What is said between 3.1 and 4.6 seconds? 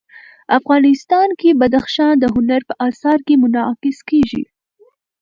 کې منعکس کېږي.